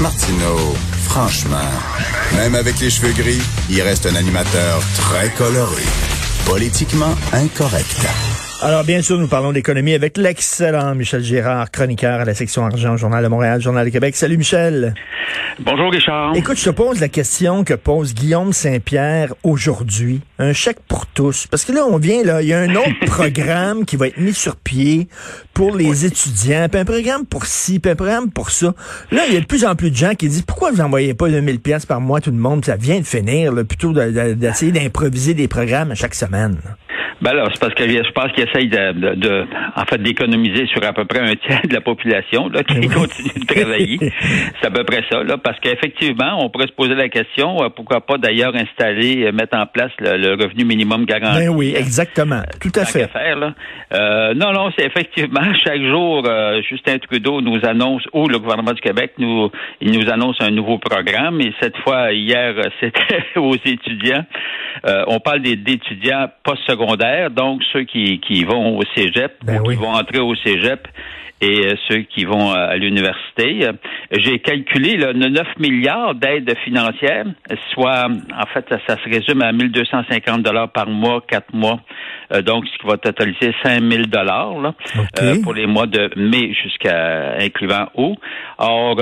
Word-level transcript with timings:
Martineau, 0.00 0.74
franchement, 1.04 1.58
même 2.36 2.54
avec 2.54 2.80
les 2.80 2.88
cheveux 2.88 3.12
gris, 3.12 3.42
il 3.68 3.82
reste 3.82 4.06
un 4.06 4.14
animateur 4.14 4.82
très 4.96 5.30
coloré, 5.30 5.82
politiquement 6.46 7.14
incorrect. 7.32 8.06
Alors, 8.62 8.84
bien 8.84 9.00
sûr, 9.00 9.16
nous 9.16 9.26
parlons 9.26 9.52
d'économie 9.52 9.94
avec 9.94 10.18
l'excellent 10.18 10.94
Michel 10.94 11.22
Girard, 11.22 11.70
chroniqueur 11.70 12.20
à 12.20 12.24
la 12.26 12.34
section 12.34 12.66
argent, 12.66 12.94
Journal 12.98 13.24
de 13.24 13.28
Montréal, 13.28 13.58
Journal 13.62 13.86
de 13.86 13.90
Québec. 13.90 14.14
Salut, 14.14 14.36
Michel. 14.36 14.92
Bonjour, 15.60 15.90
Richard. 15.90 16.36
Écoute, 16.36 16.58
je 16.58 16.64
te 16.64 16.70
pose 16.70 17.00
la 17.00 17.08
question 17.08 17.64
que 17.64 17.72
pose 17.72 18.12
Guillaume 18.12 18.52
Saint-Pierre 18.52 19.32
aujourd'hui. 19.44 20.20
Un 20.38 20.52
chèque 20.52 20.80
pour 20.86 21.06
tous. 21.06 21.46
Parce 21.46 21.64
que 21.64 21.72
là, 21.72 21.86
on 21.86 21.96
vient, 21.96 22.22
là, 22.22 22.42
il 22.42 22.48
y 22.48 22.52
a 22.52 22.58
un 22.58 22.74
autre 22.74 22.98
programme 23.06 23.86
qui 23.86 23.96
va 23.96 24.08
être 24.08 24.18
mis 24.18 24.34
sur 24.34 24.56
pied 24.56 25.08
pour 25.54 25.74
les 25.74 26.04
étudiants, 26.04 26.68
puis 26.70 26.80
un 26.82 26.84
programme 26.84 27.24
pour 27.24 27.46
ci, 27.46 27.78
puis 27.78 27.92
un 27.92 27.96
programme 27.96 28.30
pour 28.30 28.50
ça. 28.50 28.74
Là, 29.10 29.22
il 29.26 29.32
y 29.32 29.36
a 29.38 29.40
de 29.40 29.46
plus 29.46 29.64
en 29.64 29.74
plus 29.74 29.90
de 29.90 29.96
gens 29.96 30.14
qui 30.14 30.28
disent, 30.28 30.42
pourquoi 30.42 30.70
vous 30.70 30.78
n'envoyez 30.78 31.14
pas 31.14 31.30
2000 31.30 31.60
pièces 31.60 31.86
par 31.86 32.02
mois 32.02 32.20
tout 32.20 32.30
le 32.30 32.36
monde? 32.36 32.62
Ça 32.62 32.76
vient 32.76 33.00
de 33.00 33.06
finir, 33.06 33.52
là, 33.52 33.64
plutôt 33.64 33.94
d'essayer 33.94 34.70
d'improviser 34.70 35.32
des 35.32 35.48
programmes 35.48 35.92
à 35.92 35.94
chaque 35.94 36.14
semaine. 36.14 36.58
Ben 37.22 37.34
là, 37.34 37.44
c'est 37.52 37.60
parce 37.60 37.74
que 37.74 37.86
je 37.86 38.10
pense 38.12 38.32
qu'ils 38.32 38.48
essayent 38.48 38.68
de, 38.68 39.14
de, 39.14 39.44
en 39.76 39.84
fait, 39.84 39.98
d'économiser 39.98 40.66
sur 40.66 40.82
à 40.82 40.94
peu 40.94 41.04
près 41.04 41.20
un 41.20 41.34
tiers 41.36 41.60
de 41.68 41.74
la 41.74 41.82
population 41.82 42.48
là, 42.48 42.62
qui 42.62 42.88
continue 42.88 43.40
de 43.40 43.46
travailler. 43.46 43.98
c'est 44.60 44.66
à 44.66 44.70
peu 44.70 44.84
près 44.84 45.04
ça, 45.10 45.22
là, 45.22 45.36
parce 45.36 45.60
qu'effectivement, 45.60 46.42
on 46.42 46.48
pourrait 46.48 46.68
se 46.68 46.72
poser 46.72 46.94
la 46.94 47.10
question, 47.10 47.62
euh, 47.62 47.68
pourquoi 47.68 48.00
pas 48.00 48.16
d'ailleurs 48.16 48.54
installer, 48.54 49.26
euh, 49.26 49.32
mettre 49.32 49.58
en 49.58 49.66
place 49.66 49.90
le, 49.98 50.30
revenu 50.42 50.64
minimum 50.64 51.04
garanti. 51.04 51.40
Ben 51.40 51.48
oui, 51.50 51.74
exactement, 51.76 52.40
tout 52.58 52.72
à 52.74 52.86
fait. 52.86 53.06
faire, 53.08 53.36
là. 53.36 53.52
Euh, 53.92 54.32
non, 54.34 54.52
non, 54.52 54.70
c'est 54.78 54.86
effectivement 54.86 55.52
chaque 55.64 55.82
jour, 55.82 56.26
Justin 56.70 56.98
Trudeau 56.98 57.42
nous 57.42 57.60
annonce, 57.64 58.02
ou 58.14 58.28
le 58.28 58.38
gouvernement 58.38 58.72
du 58.72 58.80
Québec 58.80 59.12
nous, 59.18 59.50
il 59.82 59.92
nous 59.92 60.10
annonce 60.10 60.36
un 60.40 60.50
nouveau 60.50 60.78
programme. 60.78 61.40
Et 61.42 61.52
cette 61.60 61.76
fois, 61.78 62.12
hier, 62.12 62.54
c'était 62.80 63.24
aux 63.36 63.56
étudiants. 63.56 64.24
on 65.06 65.20
parle 65.20 65.42
d'étudiants 65.42 66.30
postsecondaires 66.44 67.09
donc 67.30 67.62
ceux 67.72 67.84
qui, 67.84 68.20
qui 68.20 68.44
vont 68.44 68.78
au 68.78 68.82
cégep 68.94 69.32
ben 69.44 69.60
ou 69.60 69.70
qui 69.70 69.76
vont 69.76 69.92
entrer 69.92 70.20
au 70.20 70.34
cégep 70.36 70.88
et 71.40 71.66
euh, 71.66 71.74
ceux 71.88 72.02
qui 72.02 72.24
vont 72.24 72.52
à 72.52 72.76
l'université. 72.76 73.66
J'ai 74.10 74.38
calculé 74.40 74.96
le 74.96 75.12
9 75.12 75.46
milliards 75.58 76.14
d'aides 76.14 76.54
financières, 76.64 77.24
soit, 77.72 78.08
en 78.08 78.46
fait, 78.52 78.66
ça, 78.86 78.96
se 78.96 79.08
résume 79.08 79.42
à 79.42 79.52
1250 79.52 80.42
dollars 80.42 80.70
par 80.70 80.86
mois, 80.86 81.22
quatre 81.26 81.52
mois, 81.54 81.80
euh, 82.32 82.42
donc 82.42 82.66
ce 82.66 82.78
qui 82.78 82.86
va 82.86 82.98
totaliser 82.98 83.54
5000 83.62 84.08
dollars 84.08 84.74
euh, 85.20 85.36
pour 85.42 85.54
les 85.54 85.66
mois 85.66 85.86
de 85.86 86.10
mai 86.16 86.52
jusqu'à 86.62 87.36
incluant 87.40 87.88
août. 87.94 88.16
Or, 88.58 89.00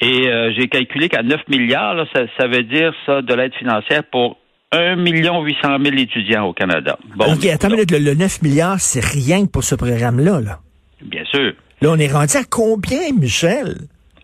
et 0.00 0.52
j'ai 0.56 0.66
calculé 0.66 1.08
qu'à 1.08 1.22
9 1.22 1.40
milliards, 1.48 2.04
ça, 2.12 2.22
ça 2.38 2.48
veut 2.48 2.64
dire 2.64 2.92
ça 3.06 3.22
de 3.22 3.34
l'aide 3.34 3.54
financière 3.54 4.02
pour 4.10 4.41
1 4.72 4.96
million 4.96 5.42
800 5.42 5.78
000 5.82 5.96
étudiants 5.96 6.46
au 6.46 6.52
Canada. 6.52 6.98
Bon, 7.16 7.34
OK, 7.34 7.44
attends, 7.46 7.68
le, 7.68 7.84
le 7.84 8.14
9 8.14 8.42
milliards, 8.42 8.80
c'est 8.80 9.04
rien 9.04 9.46
pour 9.46 9.64
ce 9.64 9.74
programme-là. 9.74 10.40
Là. 10.40 10.58
Bien 11.02 11.24
sûr. 11.24 11.52
Là, 11.82 11.90
on 11.90 11.98
est 11.98 12.12
rendu 12.12 12.36
à 12.36 12.44
combien, 12.48 13.12
Michel? 13.12 13.76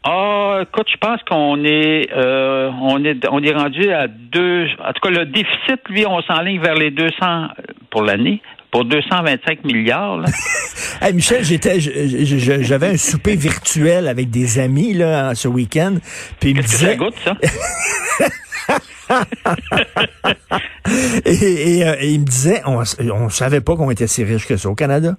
Ah, 0.05 0.61
écoute, 0.63 0.87
je 0.91 0.97
pense 0.97 1.21
qu'on 1.29 1.65
est, 1.65 2.09
euh, 2.17 2.71
on 2.81 3.05
est, 3.05 3.27
on 3.31 3.43
est 3.43 3.53
rendu 3.53 3.91
à 3.91 4.07
deux. 4.09 4.67
En 4.83 4.93
tout 4.93 5.01
cas, 5.03 5.11
le 5.11 5.27
déficit, 5.27 5.81
lui, 5.91 6.07
on 6.07 6.23
s'enligne 6.23 6.61
vers 6.61 6.77
les 6.77 6.91
200 6.91 7.49
pour 7.91 8.03
l'année, 8.03 8.41
pour 8.71 8.85
225 8.85 9.65
milliards. 9.65 10.19
Là. 10.19 10.29
hey, 11.03 11.13
Michel, 11.13 11.45
j'étais, 11.45 11.81
j'avais 11.81 12.87
un 12.87 12.97
souper 12.97 13.35
virtuel 13.35 14.09
avec 14.09 14.31
des 14.31 14.59
amis 14.61 14.95
là 14.95 15.35
ce 15.35 15.49
week-end, 15.49 15.97
puis 16.41 16.51
ils 16.51 16.57
me 16.57 16.63
disaient. 16.63 16.97
Que 16.97 17.05
ça 17.15 17.35
goûte 17.35 17.41
ça? 19.11 19.15
et, 21.33 21.85
euh, 21.85 21.97
et, 22.01 22.13
il 22.13 22.21
me 22.21 22.25
disait, 22.25 22.63
on, 22.67 22.83
on 23.13 23.29
savait 23.29 23.61
pas 23.61 23.77
qu'on 23.77 23.91
était 23.91 24.07
si 24.07 24.25
riche 24.25 24.47
que 24.47 24.57
ça 24.57 24.69
au 24.69 24.75
Canada. 24.75 25.17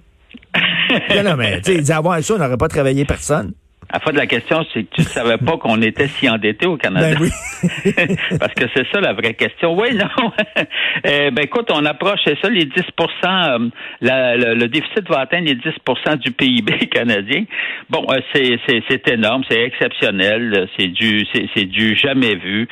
non, 1.24 1.36
mais, 1.36 1.60
tu 1.60 1.64
sais, 1.64 1.74
il 1.74 1.80
disait, 1.80 1.92
avoir 1.94 2.22
ça, 2.22 2.34
on 2.34 2.38
n'aurait 2.38 2.56
pas 2.56 2.68
travaillé 2.68 3.04
personne. 3.04 3.52
À 3.92 4.00
fois 4.00 4.12
de 4.12 4.18
la 4.18 4.26
question, 4.26 4.64
c'est 4.72 4.84
que 4.84 4.94
tu 4.94 5.00
ne 5.00 5.06
savais 5.18 5.38
pas 5.38 5.56
qu'on 5.56 5.80
était 5.82 6.06
si 6.06 6.28
endetté 6.28 6.66
au 6.66 6.76
Canada. 6.76 7.10
Ben 7.10 7.18
oui. 7.20 7.30
Parce 8.38 8.54
que 8.54 8.64
c'est 8.74 8.86
ça 8.92 9.00
la 9.00 9.12
vraie 9.12 9.34
question. 9.34 9.76
Oui, 9.78 9.94
non. 9.94 10.32
eh, 11.04 11.30
ben 11.30 11.44
écoute, 11.44 11.70
on 11.72 11.84
approche, 11.84 12.20
c'est 12.24 12.38
ça, 12.40 12.48
les 12.48 12.64
10 12.64 12.72
euh, 12.80 13.68
la, 14.00 14.36
le, 14.36 14.68
déficit 14.68 15.08
va 15.08 15.20
atteindre 15.20 15.46
les 15.46 15.56
10% 15.56 16.18
du 16.18 16.32
PIB 16.32 16.88
canadien. 16.88 17.44
Bon, 17.88 18.06
euh, 18.10 18.20
c'est 18.32 19.08
énorme, 19.08 19.42
c'est 19.48 19.60
exceptionnel, 19.60 20.68
c'est 20.78 20.88
du 20.88 21.26
c'est 21.54 21.64
du 21.64 21.96
jamais 21.96 22.36
vu. 22.36 22.68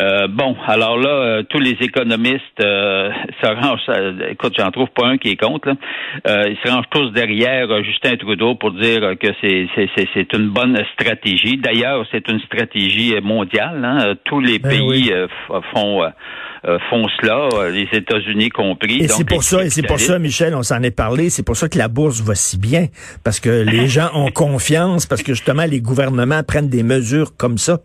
Euh, 0.00 0.26
bon, 0.28 0.56
alors 0.66 0.98
là, 0.98 1.08
euh, 1.08 1.42
tous 1.44 1.60
les 1.60 1.76
économistes 1.80 2.42
se 2.60 3.46
rangent, 3.46 4.28
écoute, 4.30 4.54
j'en 4.58 4.70
trouve 4.70 4.88
pas 4.88 5.06
un 5.06 5.18
qui 5.18 5.30
est 5.30 5.36
contre, 5.36 5.68
là. 5.68 6.48
ils 6.48 6.56
se 6.64 6.70
rangent 6.70 6.88
tous 6.90 7.10
derrière 7.10 7.82
Justin 7.84 8.16
Trudeau 8.16 8.54
pour 8.54 8.72
dire 8.72 9.14
que 9.20 9.28
c'est 9.42 10.32
une 10.32 10.48
bonne 10.56 10.78
stratégie. 10.94 11.58
D'ailleurs, 11.58 12.06
c'est 12.10 12.28
une 12.28 12.40
stratégie 12.40 13.14
mondiale. 13.22 13.84
Hein. 13.84 14.14
Tous 14.24 14.40
les 14.40 14.58
ben 14.58 14.70
pays 14.70 15.12
euh, 15.12 15.26
font 15.72 16.02
euh, 16.02 16.78
font 16.90 17.06
cela, 17.20 17.70
les 17.70 17.86
États-Unis 17.92 18.48
compris. 18.48 19.04
Et 19.04 19.08
c'est 19.08 19.24
pour 19.24 19.44
ça, 19.44 19.64
et 19.64 19.70
c'est 19.70 19.86
pour 19.86 20.00
ça, 20.00 20.18
Michel, 20.18 20.54
on 20.54 20.62
s'en 20.62 20.82
est 20.82 20.90
parlé, 20.90 21.30
c'est 21.30 21.44
pour 21.44 21.56
ça 21.56 21.68
que 21.68 21.78
la 21.78 21.86
bourse 21.86 22.20
va 22.22 22.34
si 22.34 22.58
bien, 22.58 22.86
parce 23.22 23.38
que 23.38 23.62
les 23.62 23.86
gens 23.96 24.08
ont 24.14 24.30
confiance, 24.32 25.06
parce 25.06 25.22
que 25.22 25.34
justement 25.34 25.64
les 25.64 25.80
gouvernements 25.80 26.42
prennent 26.42 26.68
des 26.68 26.82
mesures 26.82 27.36
comme 27.36 27.58
ça. 27.58 27.78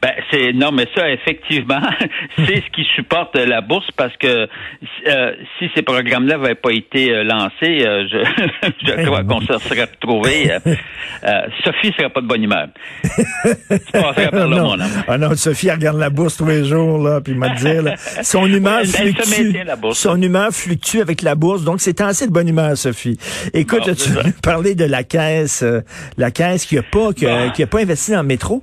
Ben 0.00 0.12
c'est 0.30 0.52
non, 0.52 0.72
mais 0.72 0.86
ça 0.94 1.10
effectivement, 1.10 1.80
c'est 2.36 2.56
ce 2.56 2.70
qui 2.72 2.84
supporte 2.94 3.36
la 3.36 3.60
bourse 3.60 3.90
parce 3.96 4.16
que 4.16 4.48
euh, 5.06 5.32
si 5.58 5.70
ces 5.74 5.82
programmes-là 5.82 6.38
n'avaient 6.38 6.54
pas 6.54 6.72
été 6.72 7.10
euh, 7.10 7.24
lancés, 7.24 7.84
euh, 7.84 8.06
je, 8.10 8.18
je 8.86 8.94
ben 8.94 9.06
crois 9.06 9.24
qu'on 9.24 9.40
se 9.40 9.58
serait 9.58 9.84
retrouvé. 9.84 10.50
Sophie 11.64 11.92
serait 11.96 12.10
pas 12.10 12.20
de 12.20 12.26
bonne 12.26 12.42
humeur. 12.42 12.68
non. 14.32 14.76
Ah 15.06 15.18
non, 15.18 15.34
Sophie 15.36 15.70
regarde 15.70 15.98
la 15.98 16.10
bourse 16.10 16.36
tous 16.36 16.46
les 16.46 16.64
jours 16.64 16.98
là, 16.98 17.20
puis 17.20 17.34
m'a 17.34 17.50
dit 17.50 17.66
son 18.22 18.46
humeur 18.46 18.82
fluctue, 18.84 19.56
son 19.92 20.20
humeur 20.20 20.50
fluctue 20.52 21.00
avec 21.00 21.22
la 21.22 21.34
bourse, 21.34 21.64
donc 21.64 21.80
c'est 21.80 22.00
assez 22.00 22.26
de 22.26 22.32
bonne 22.32 22.48
humeur, 22.48 22.76
Sophie. 22.76 23.18
Écoute, 23.54 23.94
tu 23.96 24.10
veux 24.10 24.22
parler 24.42 24.74
de 24.74 24.84
la 24.84 25.04
caisse, 25.04 25.64
la 26.16 26.30
caisse 26.30 26.66
qui 26.66 26.78
a 26.78 26.82
pas 26.82 27.12
qui 27.12 27.26
a, 27.26 27.50
qui 27.50 27.62
a 27.62 27.66
pas 27.66 27.80
investi 27.80 28.12
dans 28.12 28.22
le 28.22 28.28
métro? 28.28 28.62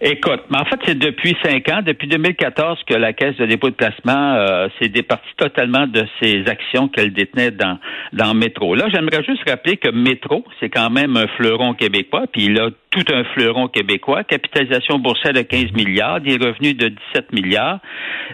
Écoute, 0.00 0.42
mais 0.50 0.58
en 0.58 0.64
fait, 0.66 0.78
c'est 0.84 0.98
depuis 0.98 1.34
cinq 1.42 1.68
ans, 1.70 1.80
depuis 1.84 2.06
2014, 2.06 2.80
que 2.86 2.94
la 2.94 3.12
Caisse 3.14 3.36
de 3.36 3.46
dépôt 3.46 3.70
de 3.70 3.74
placement 3.74 4.34
euh, 4.34 4.68
s'est 4.78 4.88
départie 4.88 5.34
totalement 5.36 5.86
de 5.86 6.04
ses 6.20 6.44
actions 6.48 6.88
qu'elle 6.88 7.12
détenait 7.12 7.50
dans, 7.50 7.78
dans 8.12 8.34
Métro. 8.34 8.74
Là, 8.74 8.88
j'aimerais 8.92 9.24
juste 9.24 9.48
rappeler 9.48 9.78
que 9.78 9.90
Métro, 9.90 10.44
c'est 10.60 10.68
quand 10.68 10.90
même 10.90 11.16
un 11.16 11.26
fleuron 11.28 11.72
québécois, 11.72 12.24
puis 12.30 12.44
il 12.44 12.58
tout 12.96 13.12
un 13.12 13.24
fleuron 13.24 13.68
québécois, 13.68 14.24
capitalisation 14.24 14.98
boursière 14.98 15.34
de 15.34 15.42
15 15.42 15.72
milliards, 15.72 16.20
des 16.20 16.36
revenus 16.36 16.76
de 16.76 16.88
17 16.88 17.32
milliards, 17.32 17.80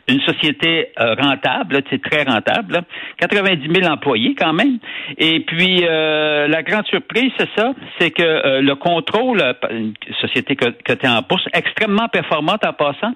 une 0.09 0.21
société 0.21 0.89
euh, 1.01 1.15
rentable, 1.15 1.83
c'est 1.91 2.01
très 2.01 2.23
rentable, 2.23 2.83
90 3.19 3.81
000 3.81 3.93
employés 3.93 4.35
quand 4.39 4.53
même. 4.53 4.79
Et 5.19 5.41
puis, 5.41 5.85
euh, 5.85 6.47
la 6.47 6.63
grande 6.63 6.87
surprise, 6.87 7.33
c'est 7.39 7.49
ça, 7.57 7.73
c'est 7.99 8.13
que 8.13 8.23
euh, 8.23 8.61
le 8.61 8.77
contrôle, 8.77 9.43
une 9.71 9.95
société 10.21 10.55
cotée 10.55 11.09
en 11.09 11.23
bourse, 11.23 11.45
extrêmement 11.53 12.09
performante 12.09 12.65
en 12.65 12.73
passant. 12.73 13.15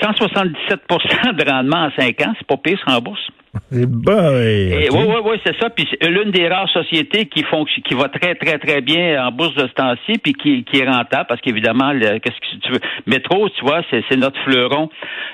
177% 0.00 1.34
de 1.34 1.50
rendement 1.50 1.84
en 1.86 1.90
5 1.98 2.20
ans, 2.22 2.32
c'est 2.38 2.46
pas 2.46 2.56
pire 2.56 2.82
en 2.86 3.00
bourse. 3.00 3.28
Oui, 3.70 4.88
oui, 4.90 5.16
oui, 5.24 5.40
c'est 5.44 5.56
ça. 5.60 5.70
Puis 5.70 5.86
c'est 5.90 6.08
l'une 6.08 6.30
des 6.30 6.48
rares 6.48 6.68
sociétés 6.70 7.26
qui 7.26 7.42
font, 7.44 7.64
qui 7.64 7.94
va 7.94 8.08
très, 8.08 8.34
très, 8.34 8.58
très 8.58 8.80
bien 8.80 9.24
en 9.26 9.32
bourse 9.32 9.54
de 9.54 9.66
ce 9.66 9.72
temps-ci, 9.72 10.18
puis 10.18 10.32
qui, 10.32 10.64
qui 10.64 10.80
est 10.80 10.88
rentable, 10.88 11.26
parce 11.28 11.40
qu'évidemment, 11.40 11.92
qu'est-ce 11.98 12.56
que 12.56 12.66
tu 12.66 12.72
veux? 12.72 12.80
Métro, 13.06 13.48
tu 13.50 13.64
vois, 13.64 13.82
c'est 13.90 14.16
notre 14.16 14.40
fleuron 14.42 14.88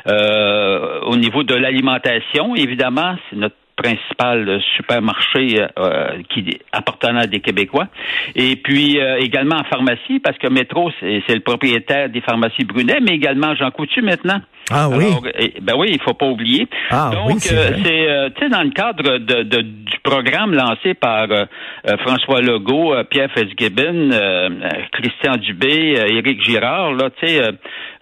euh, 0.07 1.01
au 1.03 1.17
niveau 1.17 1.43
de 1.43 1.55
l'alimentation. 1.55 2.55
Évidemment, 2.55 3.17
c'est 3.31 3.37
notre 3.37 3.57
principal 3.77 4.61
supermarché 4.77 5.65
euh, 5.79 6.23
qui 6.31 6.59
appartenant 6.73 7.21
à 7.21 7.27
des 7.27 7.41
Québécois. 7.41 7.89
Et 8.35 8.57
puis 8.57 9.01
euh, 9.01 9.19
également 9.19 9.57
en 9.57 9.65
pharmacie, 9.65 10.21
parce 10.23 10.39
que 10.39 10.49
Métro, 10.49 10.91
c'est 11.01 11.35
le 11.35 11.41
propriétaire 11.41 12.09
des 12.09 12.21
pharmacies 12.21 12.65
Brunet, 12.65 13.01
mais 13.01 13.15
également 13.15 13.55
Jean 13.55 13.71
Coutu 13.71 14.03
maintenant. 14.03 14.41
Ah 14.71 14.89
oui. 14.89 15.05
ben 15.61 15.75
oui, 15.77 15.89
il 15.91 16.01
faut 16.01 16.15
pas 16.15 16.27
oublier. 16.27 16.67
Ah, 16.91 17.11
Donc, 17.13 17.41
c'est 17.41 17.55
euh, 17.55 18.31
tu 18.35 18.43
sais, 18.43 18.49
dans 18.49 18.63
le 18.63 18.71
cadre 18.71 19.19
de, 19.19 19.43
de, 19.43 19.61
du 19.61 19.99
programme 20.03 20.55
lancé 20.55 20.95
par 20.95 21.27
François 21.99 22.41
Legault, 22.41 22.95
Pierre 23.11 23.31
Fitzgibbon, 23.37 24.11
Christian 24.93 25.37
Dubé, 25.37 25.97
Éric 26.09 26.43
Girard, 26.43 26.95
là, 26.95 27.11
tu 27.11 27.27
sais, 27.27 27.43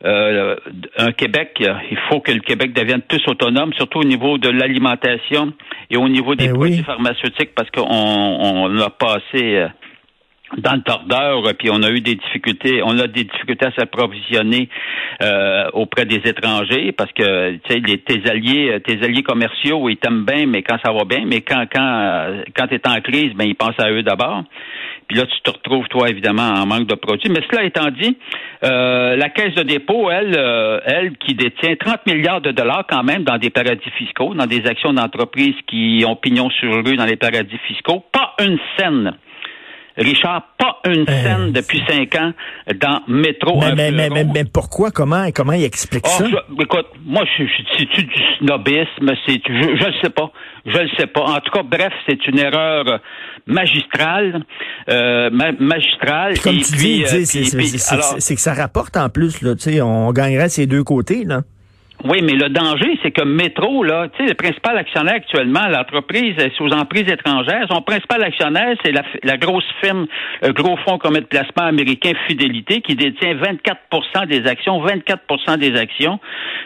un 0.05 1.13
Québec, 1.13 1.63
il 1.91 1.99
faut 2.09 2.21
que 2.21 2.33
le 2.33 2.41
Québec 2.41 2.73
devienne 2.73 3.03
plus 3.03 3.23
autonome, 3.29 3.73
surtout 3.75 4.01
au 4.01 4.05
niveau 4.05 4.39
de 4.39 4.49
l'alimentation 4.49 5.53
et 5.91 5.97
au 5.97 6.09
niveau 6.09 6.35
des 6.35 6.49
ben 6.49 6.55
produits 6.55 6.83
pharmaceutiques 6.83 7.55
parce 7.55 7.71
qu'on 7.71 7.83
on 7.89 8.79
a 8.79 8.91
passé 8.91 9.69
dans 10.59 10.75
le 10.75 10.83
tordeur, 10.83 11.43
puis 11.59 11.71
on 11.71 11.83
a 11.83 11.91
eu 11.91 12.01
des 12.01 12.15
difficultés, 12.15 12.83
on 12.83 12.99
a 12.99 13.07
des 13.07 13.25
difficultés 13.25 13.67
à 13.67 13.73
s'approvisionner 13.73 14.69
euh, 15.23 15.71
auprès 15.73 16.05
des 16.05 16.21
étrangers 16.25 16.93
parce 16.93 17.13
que 17.13 17.57
tu 17.57 17.73
sais 17.73 17.99
tes 17.99 18.29
alliés, 18.29 18.79
tes 18.85 19.03
alliés 19.03 19.23
commerciaux, 19.23 19.89
ils 19.89 19.97
t'aiment 19.97 20.25
bien, 20.25 20.47
mais 20.47 20.63
quand 20.63 20.77
ça 20.85 20.93
va 20.93 21.05
bien, 21.05 21.25
mais 21.27 21.41
quand 21.41 21.65
quand 21.73 22.43
quand 22.55 22.67
t'es 22.67 22.87
en 22.87 23.01
crise, 23.01 23.35
ben 23.35 23.45
ils 23.47 23.55
pensent 23.55 23.79
à 23.79 23.91
eux 23.91 24.03
d'abord. 24.03 24.45
Puis 25.13 25.21
là, 25.21 25.27
tu 25.27 25.43
te 25.43 25.51
retrouves, 25.51 25.87
toi, 25.89 26.09
évidemment, 26.09 26.55
en 26.55 26.65
manque 26.65 26.87
de 26.87 26.95
produits. 26.95 27.29
Mais 27.29 27.43
cela 27.51 27.65
étant 27.65 27.91
dit, 27.91 28.17
euh, 28.65 29.15
la 29.15 29.29
Caisse 29.29 29.55
de 29.55 29.63
dépôt, 29.63 30.11
elle, 30.11 30.35
euh, 30.35 30.81
elle, 30.87 31.19
qui 31.19 31.35
détient 31.35 31.75
30 31.77 32.07
milliards 32.07 32.41
de 32.41 32.51
dollars 32.51 32.87
quand 32.89 33.03
même 33.03 33.23
dans 33.23 33.37
des 33.37 33.51
paradis 33.51 33.91
fiscaux, 33.99 34.33
dans 34.33 34.47
des 34.47 34.65
actions 34.67 34.95
d'entreprises 34.95 35.57
qui 35.67 36.03
ont 36.09 36.17
pignon 36.17 36.49
sur 36.49 36.83
rue 36.83 36.97
dans 36.97 37.05
les 37.05 37.17
paradis 37.17 37.59
fiscaux, 37.69 38.03
pas 38.11 38.35
une 38.43 38.59
scène 38.79 39.13
Richard, 39.97 40.43
pas 40.59 40.79
une 40.87 41.05
euh. 41.09 41.23
scène 41.23 41.53
depuis 41.53 41.83
cinq 41.87 42.15
ans 42.15 42.33
dans 42.81 43.03
Métro. 43.09 43.61
Mais, 43.61 43.91
mais, 43.91 44.09
mais, 44.11 44.25
mais, 44.25 44.45
pourquoi? 44.45 44.91
Comment, 44.91 45.31
comment 45.33 45.53
il 45.53 45.65
explique 45.65 46.05
oh, 46.07 46.09
ça? 46.09 46.27
écoute, 46.61 46.87
moi, 47.05 47.25
c'est-tu 47.37 48.05
du 48.05 48.15
snobisme? 48.39 49.13
C'est, 49.27 49.41
je 49.47 49.87
ne 49.87 49.93
sais 50.03 50.11
pas. 50.11 50.33
Je 50.65 50.79
ne 50.79 50.89
sais 50.99 51.07
pas. 51.07 51.23
En 51.23 51.41
tout 51.41 51.51
cas, 51.53 51.63
bref, 51.63 51.93
c'est 52.09 52.27
une 52.27 52.39
erreur 52.39 53.01
magistrale. 53.47 54.45
Euh, 54.89 55.31
magistrale. 55.31 56.39
comme 56.41 56.59
tu 56.59 56.77
dis, 56.77 57.05
euh, 57.05 57.25
c'est 57.25 58.35
que 58.35 58.41
ça 58.41 58.55
rapporte 58.55 58.97
en 58.97 59.09
plus. 59.09 59.43
Là, 59.43 59.55
on 59.85 60.13
gagnerait 60.13 60.49
ces 60.49 60.67
deux 60.67 60.85
côtés. 60.85 61.25
là. 61.25 61.43
Oui, 62.05 62.19
mais 62.23 62.33
le 62.33 62.49
danger, 62.49 62.99
c'est 63.03 63.13
que 63.13 63.23
Métro, 63.23 63.85
là, 63.85 64.09
tu 64.09 64.23
sais, 64.23 64.29
le 64.29 64.35
principal 64.35 64.77
actionnaire 64.77 65.15
actuellement, 65.15 65.69
l'entreprise 65.69 66.35
est 66.39 66.55
sous 66.57 66.69
emprise 66.71 67.09
étrangère. 67.09 67.67
Son 67.71 67.81
principal 67.83 68.23
actionnaire, 68.25 68.77
c'est 68.85 68.93
la, 68.93 69.37
grosse 69.37 69.65
firme, 69.83 70.07
le 70.43 70.53
gros 70.53 70.77
fonds 70.79 70.99
commun 70.99 71.21
de 71.21 71.27
placement 71.27 71.65
américain 71.65 72.13
Fidélité, 72.27 72.81
qui 72.81 72.97
détient 72.97 73.35
24% 73.35 74.27
des 74.27 74.47
actions, 74.49 74.85
24% 74.85 75.59
des 75.59 75.79
actions. 75.79 76.19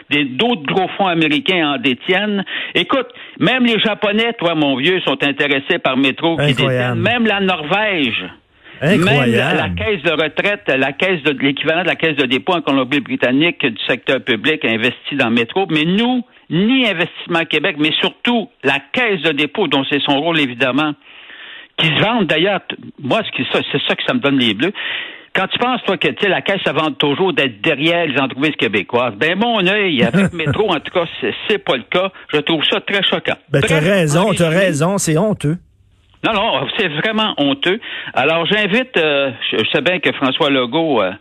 D'autres 0.09 0.63
gros 0.63 0.87
fonds 0.97 1.07
américains 1.07 1.73
en 1.73 1.77
détiennent. 1.77 2.43
Écoute, 2.73 3.07
même 3.39 3.65
les 3.65 3.79
Japonais, 3.79 4.33
toi, 4.39 4.55
mon 4.55 4.75
vieux, 4.75 4.99
sont 5.01 5.23
intéressés 5.23 5.77
par 5.77 5.97
Métro, 5.97 6.37
qui 6.37 6.53
détiennent. 6.53 6.95
Même 6.95 7.27
la 7.27 7.41
Norvège. 7.41 8.25
Même 8.81 9.03
la, 9.03 9.69
caisse 9.69 10.03
de 10.03 10.11
retraite, 10.11 10.67
la 10.67 10.93
caisse 10.93 11.23
de 11.23 11.31
l'équivalent 11.31 11.83
de 11.83 11.87
la 11.87 11.95
caisse 11.95 12.15
de 12.15 12.25
dépôt 12.25 12.53
en 12.53 12.61
Colombie-Britannique 12.61 13.65
du 13.65 13.85
secteur 13.87 14.21
public 14.21 14.63
a 14.65 14.69
investi 14.69 15.15
dans 15.15 15.29
Métro, 15.29 15.65
mais 15.69 15.83
nous, 15.83 16.23
ni 16.49 16.87
Investissement 16.87 17.45
Québec, 17.45 17.75
mais 17.79 17.91
surtout 17.99 18.49
la 18.63 18.79
caisse 18.91 19.21
de 19.21 19.31
dépôt, 19.31 19.67
dont 19.67 19.83
c'est 19.89 20.01
son 20.01 20.19
rôle 20.19 20.39
évidemment, 20.39 20.93
qui 21.77 21.87
se 21.87 22.01
vendent 22.01 22.27
d'ailleurs, 22.27 22.61
moi, 22.99 23.21
c'est 23.35 23.81
ça 23.87 23.95
que 23.95 24.03
ça 24.07 24.13
me 24.13 24.19
donne 24.19 24.37
les 24.37 24.53
bleus. 24.53 24.73
Quand 25.35 25.47
tu 25.47 25.59
penses, 25.59 25.83
toi, 25.85 25.97
que 25.97 26.07
la 26.27 26.41
caisse 26.41 26.61
se 26.65 26.71
vend 26.71 26.91
toujours 26.93 27.31
d'être 27.31 27.61
derrière 27.61 28.07
les 28.07 28.19
entreprises 28.19 28.55
québécoises, 28.55 29.13
ben 29.15 29.37
mon 29.37 29.65
œil, 29.67 30.03
avec 30.03 30.33
Métro, 30.33 30.71
en 30.71 30.79
tout 30.79 30.91
cas, 30.91 31.05
c'est 31.47 31.59
pas 31.59 31.77
le 31.77 31.83
cas. 31.83 32.09
Je 32.33 32.39
trouve 32.39 32.63
ça 32.63 32.81
très 32.81 33.03
choquant. 33.03 33.37
Ben, 33.51 33.61
t'as 33.61 33.79
raison, 33.79 34.33
t'as 34.35 34.49
raison, 34.49 34.97
c'est 34.97 35.17
honteux. 35.17 35.57
Non, 36.27 36.33
non, 36.33 36.67
c'est 36.77 36.89
vraiment 36.89 37.33
honteux. 37.37 37.79
Alors, 38.13 38.45
j'invite, 38.47 38.97
euh, 38.97 39.31
je, 39.51 39.63
sais 39.71 39.81
bien 39.81 39.99
que 39.99 40.11
François 40.11 40.49
Legault 40.49 41.01
euh, 41.01 41.11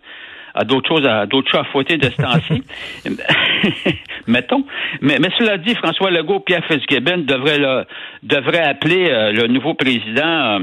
a 0.52 0.64
d'autres 0.64 0.88
choses, 0.88 1.06
à 1.06 1.26
d'autres 1.26 1.48
choses 1.48 1.60
à 1.60 1.64
fouetter 1.64 1.96
de 1.96 2.10
ce 2.10 2.16
temps-ci. 2.16 2.62
Mettons. 4.26 4.64
Mais, 5.02 5.18
mais 5.20 5.28
cela 5.38 5.58
dit, 5.58 5.76
François 5.76 6.10
Legault, 6.10 6.40
Pierre 6.40 6.64
Fitzgibbon 6.66 7.18
devrait, 7.18 7.58
le, 7.58 7.84
devrait 8.24 8.64
appeler 8.64 9.08
euh, 9.08 9.30
le 9.30 9.46
nouveau 9.46 9.74
président 9.74 10.58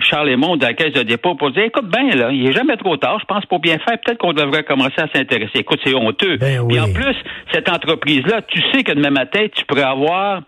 Charles 0.00 0.30
Lemond 0.30 0.56
de 0.56 0.64
la 0.64 0.72
Caisse 0.72 0.94
de 0.94 1.02
dépôt 1.02 1.34
pour 1.34 1.50
dire, 1.50 1.64
écoute, 1.64 1.90
ben 1.90 2.16
là, 2.16 2.30
il 2.32 2.48
est 2.48 2.52
jamais 2.52 2.78
trop 2.78 2.96
tard, 2.96 3.18
je 3.20 3.26
pense 3.26 3.44
pour 3.44 3.58
bien 3.58 3.76
faire, 3.78 3.98
peut-être 4.00 4.18
qu'on 4.18 4.32
devrait 4.32 4.62
commencer 4.62 5.02
à 5.02 5.08
s'intéresser. 5.14 5.58
Écoute, 5.58 5.80
c'est 5.84 5.94
honteux. 5.94 6.38
Ben 6.38 6.66
Et 6.70 6.80
en 6.80 6.90
plus, 6.90 7.16
cette 7.52 7.68
entreprise-là, 7.68 8.40
tu 8.40 8.62
sais 8.72 8.84
que 8.84 8.92
demain 8.92 9.10
matin, 9.10 9.46
tu 9.54 9.66
pourrais 9.66 9.82
avoir 9.82 10.40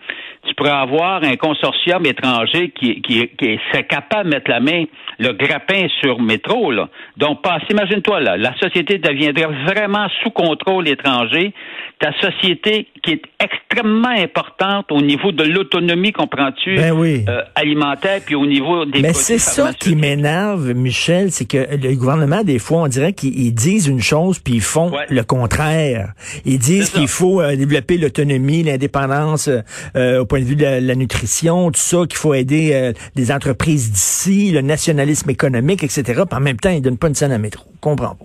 tu 0.47 0.55
pourrais 0.55 0.71
avoir 0.71 1.23
un 1.23 1.37
consortium 1.37 2.05
étranger 2.07 2.71
qui, 2.71 3.01
qui, 3.03 3.29
serait 3.71 3.85
capable 3.85 4.31
de 4.31 4.35
mettre 4.37 4.51
la 4.51 4.61
main, 4.61 4.85
le 5.19 5.33
grappin 5.33 5.87
sur 6.01 6.21
métro. 6.21 6.71
Là. 6.71 6.89
Donc, 7.17 7.43
passe, 7.43 7.63
imagine-toi, 7.71 8.21
là, 8.21 8.37
la 8.37 8.55
société 8.59 8.99
deviendrait 8.99 9.49
vraiment 9.67 10.07
sous 10.23 10.31
contrôle 10.31 10.89
étranger. 10.89 11.53
Ta 11.99 12.13
société 12.21 12.89
qui 13.05 13.13
est 13.13 13.23
extrêmement 13.39 14.09
importante 14.09 14.91
au 14.91 15.01
niveau 15.01 15.33
de 15.33 15.45
l'autonomie, 15.45 16.13
comprends-tu, 16.13 16.77
ben 16.77 16.93
oui. 16.93 17.25
euh, 17.29 17.43
alimentaire, 17.55 18.21
puis 18.25 18.35
au 18.35 18.47
niveau 18.47 18.85
des 18.87 19.01
Mais 19.01 19.13
c'est 19.13 19.39
ça 19.39 19.73
qui 19.75 19.95
m'énerve, 19.95 20.73
Michel, 20.73 21.31
c'est 21.31 21.45
que 21.45 21.77
le 21.77 21.95
gouvernement, 21.95 22.43
des 22.43 22.59
fois, 22.59 22.83
on 22.83 22.89
dirait 22.89 23.13
qu'ils 23.13 23.55
disent 23.55 23.87
une 23.87 24.01
chose, 24.01 24.39
puis 24.39 24.55
ils 24.55 24.61
font 24.61 24.93
le 25.09 25.23
contraire. 25.23 26.13
Ils 26.45 26.59
disent 26.59 26.91
qu'il 26.91 27.09
faut 27.09 27.41
euh, 27.41 27.57
développer 27.57 27.99
l'autonomie, 27.99 28.63
l'indépendance 28.63 29.51
euh, 29.97 30.21
au 30.21 30.25
point 30.25 30.41
de 30.41 30.45
vue 30.45 30.57
de 30.57 30.65
la, 30.65 30.95
nutrition, 30.95 31.71
tout 31.71 31.81
ça, 31.81 32.07
qu'il 32.09 32.19
faut 32.19 32.35
aider 32.35 32.71
euh, 32.73 32.93
les 33.17 33.33
entreprises 33.33 33.91
d'ici, 33.93 34.51
le 34.51 34.61
nationalisme 34.61 35.29
économique, 35.31 35.83
etc. 35.83 36.23
Puis 36.29 36.39
en 36.39 36.41
même 36.41 36.59
temps, 36.59 36.71
ils 36.71 36.81
donnent 36.81 36.99
pas 36.99 37.09
une 37.09 37.15
scène 37.15 37.33
à 37.33 37.39
métro. 37.39 37.65
Comprends 37.81 38.15
pas. 38.15 38.25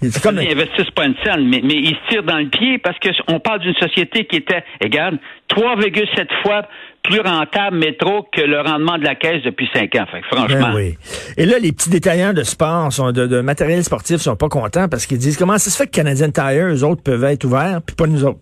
C'est 0.00 0.22
comme... 0.22 0.40
Ils 0.40 0.52
investissent 0.52 0.90
pas 0.90 1.06
une 1.06 1.16
scène, 1.24 1.48
mais, 1.48 1.60
mais 1.62 1.74
ils 1.74 1.96
se 1.96 2.10
tirent 2.10 2.22
dans 2.22 2.38
le 2.38 2.48
pied 2.48 2.78
parce 2.78 2.96
qu'on 2.98 3.40
parle 3.40 3.60
d'une 3.60 3.74
société 3.74 4.24
qui 4.24 4.36
était, 4.36 4.64
regarde, 4.82 5.18
3,7 5.50 6.26
fois 6.42 6.62
plus 7.02 7.20
rentable 7.20 7.78
métro 7.78 8.26
que 8.32 8.40
le 8.40 8.60
rendement 8.60 8.98
de 8.98 9.04
la 9.04 9.14
caisse 9.14 9.42
depuis 9.44 9.68
cinq 9.72 9.94
ans. 9.94 10.06
Fait 10.10 10.22
franchement. 10.22 10.72
Ben 10.72 10.74
oui. 10.74 10.96
Et 11.36 11.46
là, 11.46 11.58
les 11.58 11.72
petits 11.72 11.90
détaillants 11.90 12.32
de 12.32 12.42
sport, 12.42 12.92
sont 12.92 13.12
de, 13.12 13.26
de 13.26 13.40
matériel 13.40 13.84
sportif 13.84 14.16
sont 14.16 14.36
pas 14.36 14.48
contents 14.48 14.88
parce 14.88 15.06
qu'ils 15.06 15.18
disent 15.18 15.36
comment 15.36 15.58
ça 15.58 15.70
se 15.70 15.76
fait 15.76 15.86
que 15.86 15.92
Canadian 15.92 16.30
Tire, 16.30 16.66
eux 16.66 16.84
autres, 16.84 17.02
peuvent 17.02 17.24
être 17.24 17.44
ouverts, 17.44 17.80
puis 17.86 17.94
pas 17.94 18.06
nous 18.06 18.24
autres? 18.24 18.40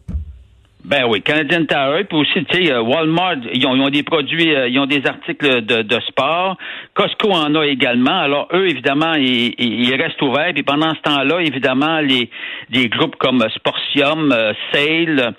Ben 0.84 1.06
oui, 1.08 1.22
Canadian 1.22 1.64
Tire, 1.64 2.06
puis 2.06 2.18
aussi, 2.18 2.44
tu 2.44 2.62
sais, 2.66 2.70
euh, 2.70 2.82
Walmart, 2.82 3.38
ils 3.54 3.66
ont, 3.66 3.88
des 3.88 4.02
produits, 4.02 4.54
euh, 4.54 4.68
ils 4.68 4.78
ont 4.78 4.84
des 4.84 5.06
articles 5.06 5.62
de, 5.62 5.80
de, 5.80 6.00
sport. 6.00 6.58
Costco 6.92 7.32
en 7.32 7.54
a 7.54 7.64
également. 7.64 8.18
Alors, 8.18 8.48
eux, 8.52 8.68
évidemment, 8.68 9.14
ils, 9.14 9.94
restent 9.98 10.20
ouverts. 10.20 10.52
Puis 10.52 10.62
pendant 10.62 10.94
ce 10.94 11.00
temps-là, 11.00 11.40
évidemment, 11.40 12.00
les, 12.00 12.28
les 12.68 12.90
groupes 12.90 13.16
comme 13.16 13.42
Sportium, 13.54 14.30
euh, 14.30 14.52
Sale, 14.72 15.34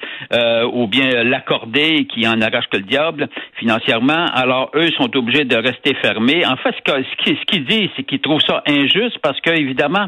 ou 0.74 0.88
bien 0.88 1.24
l'Accordé, 1.24 2.06
qui 2.06 2.28
en 2.28 2.42
arrache 2.42 2.66
que 2.72 2.78
le 2.78 2.84
diable 2.84 3.30
financièrement, 3.60 4.26
alors 4.34 4.72
eux 4.74 4.90
sont 4.98 5.16
obligés 5.16 5.46
de 5.46 5.58
rester 5.58 5.94
fermés. 6.02 6.44
En 6.44 6.56
fait, 6.56 6.74
ce 6.76 7.24
qu'ils 7.24 7.38
ce 7.38 7.46
qu'ils 7.46 7.66
disent, 7.66 7.90
c'est 7.96 8.04
qu'ils 8.04 8.20
trouvent 8.20 8.42
ça 8.42 8.64
injuste 8.68 9.20
parce 9.22 9.40
que, 9.42 9.52
évidemment, 9.52 10.08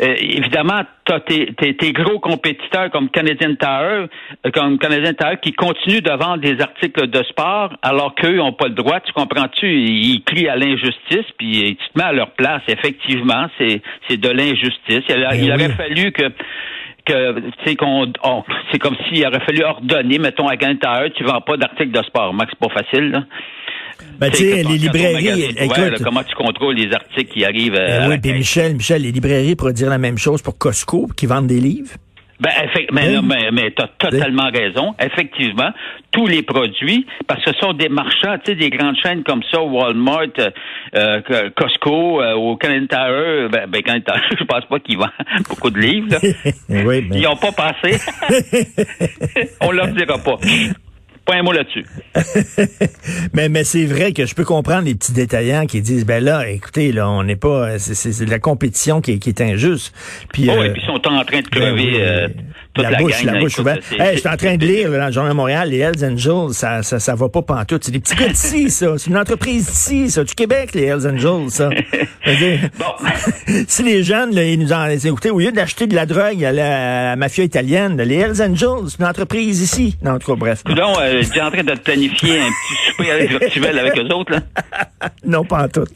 euh, 0.00 0.14
évidemment, 0.20 0.82
tes, 1.26 1.92
gros 1.92 2.20
compétiteurs 2.20 2.90
comme 2.90 3.08
Canadian 3.10 3.54
Tire, 3.56 4.06
euh, 4.46 4.50
comme 4.52 4.78
Canadian 4.78 5.12
Tire 5.12 5.40
qui 5.40 5.52
continuent 5.52 6.02
de 6.02 6.10
vendre 6.10 6.38
des 6.38 6.60
articles 6.60 7.08
de 7.08 7.22
sport 7.24 7.72
alors 7.82 8.14
qu'eux 8.14 8.36
n'ont 8.36 8.52
pas 8.52 8.68
le 8.68 8.74
droit. 8.74 9.00
Tu 9.00 9.12
comprends-tu? 9.12 9.66
Ils 9.66 10.22
crient 10.24 10.48
à 10.48 10.56
l'injustice, 10.56 11.26
puis 11.36 11.76
tu 11.76 11.88
te 11.92 11.98
mets 11.98 12.04
à 12.04 12.12
leur 12.12 12.30
place. 12.30 12.62
Effectivement, 12.68 13.46
c'est 13.58 14.16
de 14.16 14.28
l'injustice. 14.28 15.02
Il, 15.08 15.48
ben 15.48 15.52
aurait 15.52 15.74
fallu 15.74 16.12
que 16.12 16.30
que 17.04 17.74
qu'on 17.74 18.12
c'est 18.70 18.78
comme 18.78 18.96
s'il 19.08 19.26
aurait 19.26 19.40
fallu 19.40 19.64
ordonner, 19.64 20.18
mettons 20.18 20.46
à 20.46 20.56
Canadian 20.56 20.80
Tire, 20.80 21.12
tu 21.14 21.24
vends 21.24 21.40
pas 21.40 21.56
d'articles 21.56 21.90
de 21.90 22.02
sport. 22.02 22.34
Max, 22.34 22.52
c'est 22.52 22.68
pas 22.68 22.82
facile. 22.82 23.10
Là. 23.10 23.24
Ben, 24.18 24.30
tu 24.30 24.38
sais, 24.38 24.62
les 24.62 24.78
librairies, 24.78 25.54
écoute, 25.56 26.02
comment 26.02 26.24
tu 26.24 26.34
contrôles 26.34 26.74
les 26.74 26.92
articles 26.92 27.32
qui 27.32 27.44
arrivent 27.44 27.74
euh, 27.74 28.00
ben 28.00 28.10
Oui, 28.10 28.18
puis 28.18 28.32
Michel, 28.32 28.74
Michel, 28.74 29.02
les 29.02 29.12
librairies 29.12 29.54
pourraient 29.54 29.72
dire 29.72 29.90
la 29.90 29.98
même 29.98 30.18
chose 30.18 30.42
pour 30.42 30.58
Costco, 30.58 31.08
qui 31.16 31.26
vendent 31.26 31.46
des 31.46 31.60
livres. 31.60 31.92
Ben, 32.40 32.50
mais, 32.92 33.20
mais, 33.20 33.50
mais 33.52 33.72
tu 33.72 33.82
as 33.82 33.88
totalement 33.98 34.48
raison. 34.52 34.94
Effectivement, 35.00 35.70
tous 36.12 36.28
les 36.28 36.42
produits, 36.42 37.04
parce 37.26 37.44
que 37.44 37.52
ce 37.52 37.58
sont 37.58 37.72
des 37.72 37.88
marchands, 37.88 38.38
tu 38.44 38.52
sais, 38.52 38.54
des 38.54 38.70
grandes 38.70 38.96
chaînes 39.02 39.24
comme 39.24 39.42
ça, 39.50 39.60
Walmart, 39.60 40.26
euh, 40.38 40.50
euh 40.94 41.50
Costco, 41.56 42.22
euh, 42.22 42.34
au 42.34 42.56
Canadian 42.56 42.86
Tire, 42.86 43.48
ben, 43.50 43.66
ben 43.68 43.82
Canadian 43.82 44.14
Tire, 44.14 44.22
je 44.38 44.44
pense 44.44 44.64
pas 44.66 44.78
qu'ils 44.78 44.98
vendent 44.98 45.10
beaucoup 45.48 45.70
de 45.70 45.80
livres. 45.80 46.16
oui, 46.68 47.06
mais... 47.08 47.18
Ils 47.18 47.22
n'ont 47.22 47.36
pas 47.36 47.52
passé. 47.52 47.98
On 49.60 49.72
leur 49.72 49.88
dira 49.88 50.18
pas. 50.18 50.36
Pas 51.28 51.36
un 51.36 51.42
mot 51.42 51.52
là-dessus. 51.52 51.84
mais 53.34 53.50
mais 53.50 53.62
c'est 53.62 53.84
vrai 53.84 54.14
que 54.14 54.24
je 54.24 54.34
peux 54.34 54.46
comprendre 54.46 54.84
les 54.86 54.94
petits 54.94 55.12
détaillants 55.12 55.66
qui 55.66 55.82
disent 55.82 56.06
ben 56.06 56.24
là, 56.24 56.48
écoutez, 56.48 56.90
là, 56.90 57.06
on 57.10 57.22
n'est 57.22 57.36
pas. 57.36 57.78
C'est 57.78 58.24
de 58.24 58.30
la 58.30 58.38
compétition 58.38 59.02
qui, 59.02 59.18
qui 59.18 59.28
est 59.28 59.42
injuste. 59.42 59.94
Puis, 60.32 60.48
oh, 60.48 60.54
et 60.54 60.68
euh, 60.68 60.72
puis 60.72 60.80
ils 60.82 60.86
sont 60.86 61.06
en 61.06 61.22
train 61.24 61.40
de 61.40 61.48
ben 61.50 61.60
crever 61.60 62.00
euh, 62.00 62.28
la, 62.82 62.98
bouche, 62.98 63.22
la 63.24 63.40
bouche 63.40 63.58
ouverte. 63.58 63.82
Hey, 63.98 64.14
je 64.14 64.20
suis 64.20 64.28
en 64.28 64.36
train 64.36 64.56
de 64.56 64.66
lire 64.66 64.90
dans 64.90 65.06
le 65.06 65.12
Journal 65.12 65.32
de 65.32 65.36
Montréal, 65.36 65.70
les 65.70 65.78
Hells 65.78 66.04
Angels, 66.04 66.54
ça, 66.54 66.82
ça, 66.82 66.98
ça 66.98 67.14
va 67.14 67.28
pas 67.28 67.42
pantoute. 67.42 67.84
C'est 67.84 67.92
des 67.92 68.00
petits 68.00 68.14
gars 68.14 68.28
d'ici, 68.28 68.70
ça. 68.70 68.94
C'est 68.96 69.10
une 69.10 69.18
entreprise 69.18 69.66
d'ici, 69.66 70.10
ça. 70.10 70.24
Du 70.24 70.34
Québec, 70.34 70.74
les 70.74 70.84
Hells 70.84 71.06
Angels, 71.06 71.50
ça. 71.50 71.68
bon. 72.78 73.06
si 73.68 73.82
les 73.82 74.02
jeunes, 74.02 74.34
là, 74.34 74.44
ils 74.44 74.58
nous 74.58 74.72
ont 74.72 74.86
écouté, 74.88 75.30
au 75.30 75.38
lieu 75.38 75.52
d'acheter 75.52 75.86
de 75.86 75.94
la 75.94 76.06
drogue 76.06 76.44
à 76.44 76.52
la, 76.52 77.16
mafia 77.16 77.44
italienne, 77.44 78.00
les 78.00 78.16
Hells 78.16 78.42
Angels, 78.42 78.88
c'est 78.88 78.98
une 78.98 79.06
entreprise 79.06 79.60
ici. 79.60 79.96
Non, 80.02 80.12
en 80.12 80.18
tout 80.18 80.32
cas, 80.32 80.38
bref. 80.38 80.64
Donc, 80.64 80.96
es 81.02 81.24
déjà 81.24 81.46
en 81.46 81.50
train 81.50 81.64
de 81.64 81.72
te 81.72 81.80
planifier 81.80 82.40
un 82.40 82.46
petit 82.46 82.90
souper 82.90 83.26
virtuel 83.26 83.78
avec 83.78 83.98
eux 83.98 84.14
autres, 84.14 84.32
là? 84.32 84.40
non, 85.24 85.44
pas 85.44 85.64
en 85.64 85.68
tout. 85.68 85.86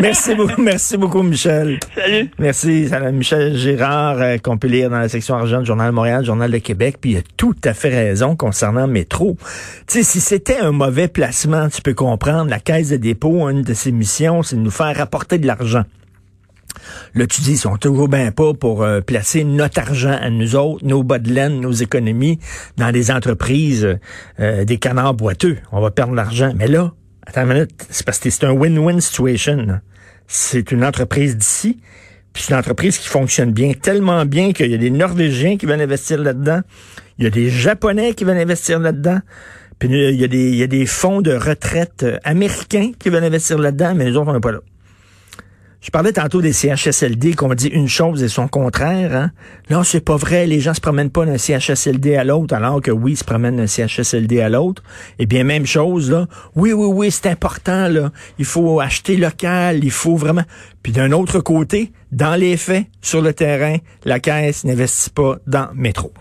Merci 0.00 0.34
beaucoup, 0.34 0.60
merci 0.60 0.96
beaucoup, 0.96 1.22
Michel. 1.22 1.78
Salut. 1.94 2.30
Merci, 2.38 2.88
Michel 3.12 3.56
Gérard, 3.56 4.16
euh, 4.20 4.36
qu'on 4.38 4.58
peut 4.58 4.68
lire 4.68 4.90
dans 4.90 4.98
la 4.98 5.08
section 5.08 5.34
argent 5.34 5.60
du 5.60 5.66
Journal 5.66 5.88
de 5.88 5.94
Montréal, 5.94 6.24
Journal 6.28 6.50
de 6.50 6.58
Québec, 6.58 6.98
puis 7.00 7.12
il 7.12 7.16
a 7.16 7.22
tout 7.38 7.56
à 7.64 7.72
fait 7.72 7.88
raison 7.88 8.36
concernant 8.36 8.86
Métro. 8.86 9.38
Tu 9.86 9.98
sais, 9.98 10.02
si 10.02 10.20
c'était 10.20 10.58
un 10.58 10.72
mauvais 10.72 11.08
placement, 11.08 11.70
tu 11.70 11.80
peux 11.80 11.94
comprendre, 11.94 12.50
la 12.50 12.60
Caisse 12.60 12.90
de 12.90 12.98
dépôt, 12.98 13.48
une 13.48 13.62
de 13.62 13.72
ses 13.72 13.92
missions, 13.92 14.42
c'est 14.42 14.56
de 14.56 14.60
nous 14.60 14.70
faire 14.70 14.94
rapporter 14.94 15.38
de 15.38 15.46
l'argent. 15.46 15.84
Là, 17.14 17.26
tu 17.26 17.40
dis, 17.40 17.52
ils 17.52 17.58
sont 17.58 17.78
toujours 17.78 18.08
bien 18.08 18.30
pas 18.30 18.52
pour 18.52 18.82
euh, 18.82 19.00
placer 19.00 19.42
notre 19.42 19.80
argent 19.80 20.16
à 20.20 20.28
nous 20.28 20.54
autres, 20.54 20.84
nos 20.84 21.02
bas 21.02 21.18
de 21.18 21.32
laine, 21.32 21.60
nos 21.60 21.72
économies, 21.72 22.38
dans 22.76 22.92
des 22.92 23.10
entreprises, 23.10 23.98
euh, 24.38 24.64
des 24.66 24.76
canards 24.76 25.14
boiteux. 25.14 25.56
On 25.72 25.80
va 25.80 25.90
perdre 25.90 26.12
l'argent. 26.14 26.52
Mais 26.54 26.68
là, 26.68 26.92
attends 27.26 27.44
une 27.44 27.54
minute, 27.54 27.86
c'est 27.88 28.04
parce 28.04 28.18
que 28.18 28.28
c'est 28.28 28.44
un 28.44 28.52
win-win 28.52 29.00
situation. 29.00 29.80
C'est 30.26 30.72
une 30.72 30.84
entreprise 30.84 31.38
d'ici, 31.38 31.80
puis 32.38 32.44
c'est 32.46 32.52
une 32.54 32.60
entreprise 32.60 32.98
qui 32.98 33.08
fonctionne 33.08 33.50
bien, 33.50 33.72
tellement 33.72 34.24
bien 34.24 34.52
qu'il 34.52 34.70
y 34.70 34.74
a 34.74 34.78
des 34.78 34.92
Norvégiens 34.92 35.56
qui 35.56 35.66
veulent 35.66 35.80
investir 35.80 36.22
là-dedans, 36.22 36.60
il 37.18 37.24
y 37.24 37.26
a 37.26 37.30
des 37.30 37.50
Japonais 37.50 38.14
qui 38.14 38.22
veulent 38.22 38.38
investir 38.38 38.78
là-dedans, 38.78 39.18
puis 39.80 39.88
il 39.88 40.14
y, 40.14 40.22
a 40.22 40.28
des, 40.28 40.50
il 40.50 40.54
y 40.54 40.62
a 40.62 40.68
des 40.68 40.86
fonds 40.86 41.20
de 41.20 41.32
retraite 41.32 42.04
euh, 42.04 42.16
américains 42.22 42.92
qui 42.96 43.08
veulent 43.08 43.24
investir 43.24 43.58
là-dedans, 43.58 43.92
mais 43.96 44.04
nous 44.04 44.18
autres, 44.18 44.30
on 44.30 44.34
n'est 44.34 44.38
pas 44.38 44.52
là. 44.52 44.60
Je 45.80 45.90
parlais 45.90 46.12
tantôt 46.12 46.42
des 46.42 46.52
CHSLD 46.52 47.34
qu'on 47.34 47.54
dit 47.54 47.68
une 47.68 47.88
chose 47.88 48.24
et 48.24 48.28
son 48.28 48.48
contraire. 48.48 49.14
Hein? 49.14 49.30
Non, 49.70 49.84
c'est 49.84 50.00
pas 50.00 50.16
vrai. 50.16 50.44
Les 50.46 50.58
gens 50.58 50.74
se 50.74 50.80
promènent 50.80 51.10
pas 51.10 51.24
d'un 51.24 51.38
CHSLD 51.38 52.16
à 52.16 52.24
l'autre, 52.24 52.54
alors 52.54 52.82
que 52.82 52.90
oui, 52.90 53.12
ils 53.12 53.16
se 53.16 53.22
promènent 53.22 53.56
d'un 53.56 53.68
CHSLD 53.68 54.40
à 54.40 54.48
l'autre. 54.48 54.82
Eh 55.20 55.26
bien, 55.26 55.44
même 55.44 55.66
chose, 55.66 56.10
là. 56.10 56.26
Oui, 56.56 56.72
oui, 56.72 56.88
oui, 56.92 57.10
c'est 57.12 57.28
important, 57.28 57.88
là. 57.88 58.10
Il 58.40 58.44
faut 58.44 58.80
acheter 58.80 59.16
local, 59.16 59.84
il 59.84 59.92
faut 59.92 60.16
vraiment... 60.16 60.44
Puis 60.82 60.92
d'un 60.92 61.12
autre 61.12 61.38
côté, 61.40 61.92
dans 62.10 62.34
les 62.34 62.56
faits, 62.56 62.86
sur 63.00 63.22
le 63.22 63.32
terrain, 63.32 63.76
la 64.04 64.18
Caisse 64.18 64.64
n'investit 64.64 65.10
pas 65.10 65.36
dans 65.46 65.68
métro. 65.74 66.12